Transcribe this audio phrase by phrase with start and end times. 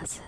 [0.00, 0.20] 出ず。